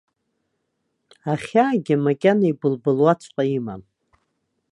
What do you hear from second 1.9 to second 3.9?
макьана ибылбылуаҵәҟьа имам.